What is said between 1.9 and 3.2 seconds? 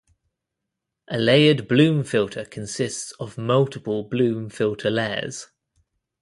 filter consists